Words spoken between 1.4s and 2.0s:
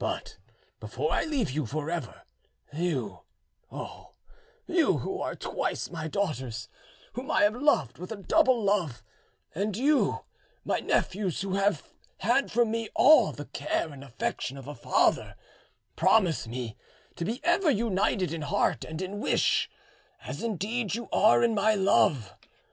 you for